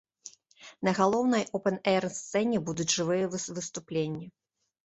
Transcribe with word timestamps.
На 0.87 0.93
галоўнай 0.99 1.43
оўпэн-эйр-сцэне 1.59 2.57
будуць 2.71 2.89
жывыя 2.97 3.25
выступленні. 3.37 4.25